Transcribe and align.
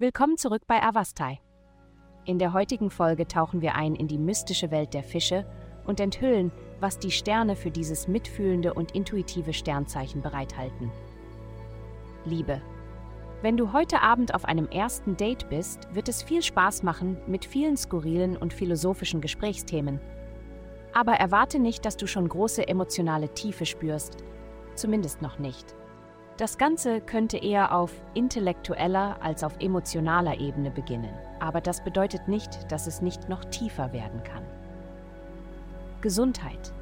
Willkommen 0.00 0.38
zurück 0.38 0.62
bei 0.66 0.82
Avastai. 0.82 1.40
In 2.24 2.38
der 2.38 2.54
heutigen 2.54 2.88
Folge 2.88 3.28
tauchen 3.28 3.60
wir 3.60 3.74
ein 3.74 3.94
in 3.94 4.08
die 4.08 4.16
mystische 4.16 4.70
Welt 4.70 4.94
der 4.94 5.02
Fische 5.02 5.44
und 5.84 6.00
enthüllen, 6.00 6.52
was 6.80 6.98
die 6.98 7.10
Sterne 7.10 7.54
für 7.54 7.70
dieses 7.70 8.08
mitfühlende 8.08 8.72
und 8.72 8.92
intuitive 8.92 9.52
Sternzeichen 9.52 10.22
bereithalten. 10.22 10.90
Liebe. 12.24 12.62
Wenn 13.42 13.58
du 13.58 13.74
heute 13.74 14.00
Abend 14.00 14.32
auf 14.34 14.46
einem 14.46 14.68
ersten 14.68 15.18
Date 15.18 15.50
bist, 15.50 15.94
wird 15.94 16.08
es 16.08 16.22
viel 16.22 16.40
Spaß 16.40 16.82
machen 16.82 17.18
mit 17.26 17.44
vielen 17.44 17.76
skurrilen 17.76 18.38
und 18.38 18.54
philosophischen 18.54 19.20
Gesprächsthemen. 19.20 20.00
Aber 20.94 21.12
erwarte 21.12 21.58
nicht, 21.58 21.84
dass 21.84 21.98
du 21.98 22.06
schon 22.06 22.26
große 22.26 22.66
emotionale 22.66 23.34
Tiefe 23.34 23.66
spürst. 23.66 24.16
Zumindest 24.76 25.20
noch 25.20 25.38
nicht. 25.38 25.74
Das 26.40 26.56
Ganze 26.56 27.02
könnte 27.02 27.36
eher 27.36 27.76
auf 27.76 27.92
intellektueller 28.14 29.18
als 29.20 29.44
auf 29.44 29.58
emotionaler 29.60 30.40
Ebene 30.40 30.70
beginnen. 30.70 31.12
Aber 31.38 31.60
das 31.60 31.84
bedeutet 31.84 32.28
nicht, 32.28 32.72
dass 32.72 32.86
es 32.86 33.02
nicht 33.02 33.28
noch 33.28 33.44
tiefer 33.44 33.92
werden 33.92 34.22
kann. 34.22 34.42
Gesundheit. 36.00 36.72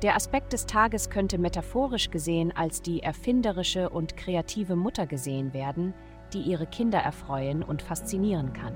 Der 0.00 0.16
Aspekt 0.16 0.54
des 0.54 0.64
Tages 0.64 1.10
könnte 1.10 1.36
metaphorisch 1.36 2.10
gesehen 2.10 2.56
als 2.56 2.80
die 2.80 3.02
erfinderische 3.02 3.90
und 3.90 4.16
kreative 4.16 4.76
Mutter 4.76 5.06
gesehen 5.06 5.52
werden, 5.52 5.92
die 6.32 6.40
ihre 6.40 6.66
Kinder 6.66 7.00
erfreuen 7.00 7.62
und 7.62 7.82
faszinieren 7.82 8.54
kann. 8.54 8.72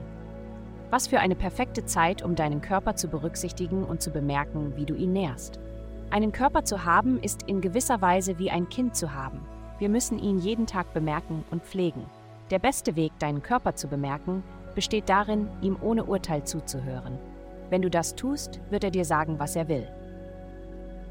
Was 0.91 1.07
für 1.07 1.21
eine 1.21 1.35
perfekte 1.35 1.87
Zeit, 1.87 2.23
um 2.23 2.35
deinen 2.35 2.61
Körper 2.61 2.95
zu 2.95 3.09
berücksichtigen 3.09 3.85
und 3.85 4.03
zu 4.03 4.11
bemerken, 4.11 4.77
wie 4.77 4.85
du 4.85 4.95
ihn 4.95 5.15
nährst. 5.15 5.61
Einen 6.11 6.33
Körper 6.33 6.63
zu 6.63 6.85
haben, 6.85 7.19
ist 7.23 7.45
in 7.45 7.63
gewisser 7.63 8.03
Weise 8.03 8.39
wie 8.39 8.51
ein 8.51 8.69
Kind 8.69 8.97
zu 8.97 9.15
haben. 9.15 9.41
Wir 9.85 9.91
müssen 9.91 10.19
ihn 10.19 10.39
jeden 10.39 10.67
Tag 10.67 10.95
bemerken 10.95 11.45
und 11.51 11.63
pflegen. 11.63 12.07
Der 12.51 12.59
beste 12.59 12.97
Weg, 12.97 13.13
deinen 13.19 13.43
Körper 13.43 13.75
zu 13.75 13.87
bemerken, 13.87 14.43
besteht 14.75 15.11
darin, 15.11 15.47
ihm 15.61 15.77
ohne 15.79 16.05
Urteil 16.07 16.43
zuzuhören. 16.43 17.19
Wenn 17.69 17.83
du 17.83 17.91
das 17.91 18.17
tust, 18.17 18.63
wird 18.71 18.83
er 18.83 18.91
dir 18.91 19.05
sagen, 19.05 19.39
was 19.39 19.57
er 19.57 19.69
will. 19.69 19.87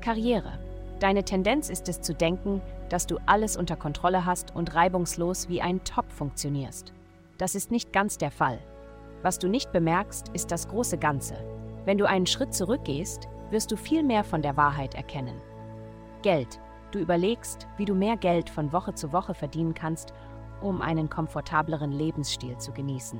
Karriere. 0.01 0.57
Deine 0.99 1.23
Tendenz 1.23 1.69
ist 1.69 1.87
es 1.87 2.01
zu 2.01 2.15
denken, 2.15 2.63
dass 2.89 3.05
du 3.05 3.19
alles 3.27 3.57
unter 3.57 3.75
Kontrolle 3.75 4.25
hast 4.25 4.55
und 4.55 4.73
reibungslos 4.73 5.49
wie 5.49 5.61
ein 5.61 5.83
Top 5.83 6.11
funktionierst. 6.11 6.93
Das 7.37 7.53
ist 7.53 7.69
nicht 7.69 7.93
ganz 7.93 8.17
der 8.17 8.31
Fall. 8.31 8.57
Was 9.21 9.37
du 9.37 9.49
nicht 9.49 9.71
bemerkst, 9.71 10.29
ist 10.29 10.49
das 10.49 10.67
große 10.67 10.97
Ganze. 10.97 11.35
Wenn 11.85 11.99
du 11.99 12.07
einen 12.07 12.25
Schritt 12.25 12.55
zurückgehst, 12.55 13.27
wirst 13.51 13.71
du 13.71 13.75
viel 13.75 14.01
mehr 14.01 14.23
von 14.23 14.41
der 14.41 14.57
Wahrheit 14.57 14.95
erkennen. 14.95 15.39
Geld. 16.23 16.59
Du 16.93 16.99
überlegst, 16.99 17.67
wie 17.77 17.85
du 17.85 17.95
mehr 17.95 18.17
Geld 18.17 18.51
von 18.51 18.71
Woche 18.71 18.93
zu 18.93 19.11
Woche 19.11 19.33
verdienen 19.33 19.73
kannst, 19.73 20.13
um 20.61 20.79
einen 20.79 21.09
komfortableren 21.09 21.91
Lebensstil 21.91 22.55
zu 22.59 22.71
genießen. 22.71 23.19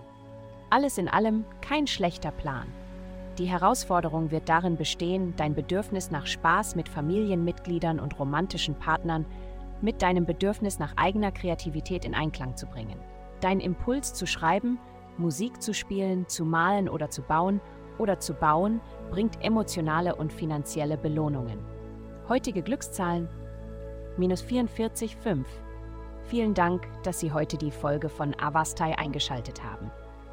Alles 0.69 0.99
in 0.99 1.09
allem 1.09 1.43
kein 1.59 1.87
schlechter 1.87 2.29
Plan. 2.29 2.67
Die 3.39 3.47
Herausforderung 3.47 4.29
wird 4.29 4.47
darin 4.47 4.77
bestehen, 4.77 5.33
dein 5.37 5.55
Bedürfnis 5.55 6.11
nach 6.11 6.27
Spaß 6.27 6.75
mit 6.75 6.87
Familienmitgliedern 6.87 7.99
und 7.99 8.19
romantischen 8.19 8.75
Partnern 8.75 9.25
mit 9.81 10.03
deinem 10.03 10.27
Bedürfnis 10.27 10.77
nach 10.77 10.95
eigener 10.95 11.31
Kreativität 11.31 12.05
in 12.05 12.13
Einklang 12.13 12.55
zu 12.55 12.67
bringen. 12.67 12.99
Dein 13.41 13.59
Impuls 13.59 14.13
zu 14.13 14.27
schreiben, 14.27 14.77
Musik 15.17 15.63
zu 15.63 15.73
spielen, 15.73 16.27
zu 16.27 16.45
malen 16.45 16.87
oder 16.87 17.09
zu 17.09 17.23
bauen 17.23 17.59
oder 17.97 18.19
zu 18.19 18.35
bauen 18.35 18.81
bringt 19.09 19.43
emotionale 19.43 20.15
und 20.15 20.31
finanzielle 20.31 20.95
Belohnungen. 20.95 21.57
Heutige 22.29 22.61
Glückszahlen 22.61 23.27
44,5. 24.17 25.45
Vielen 26.25 26.53
Dank, 26.53 26.87
dass 27.03 27.19
Sie 27.19 27.31
heute 27.31 27.57
die 27.57 27.71
Folge 27.71 28.09
von 28.09 28.33
Avastai 28.39 28.97
eingeschaltet 28.97 29.63
haben. 29.63 29.91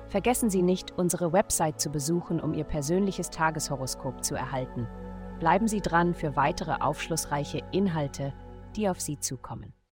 Vergessen 0.08 0.50
Sie 0.50 0.62
nicht, 0.62 0.92
unsere 0.98 1.32
Website 1.32 1.80
zu 1.80 1.90
besuchen, 1.90 2.40
um 2.40 2.54
Ihr 2.54 2.64
persönliches 2.64 3.30
Tageshoroskop 3.30 4.24
zu 4.24 4.34
erhalten. 4.34 4.88
Bleiben 5.38 5.68
Sie 5.68 5.80
dran 5.80 6.14
für 6.14 6.36
weitere 6.36 6.72
aufschlussreiche 6.80 7.62
Inhalte, 7.72 8.32
die 8.76 8.88
auf 8.88 9.00
Sie 9.00 9.18
zukommen. 9.18 9.72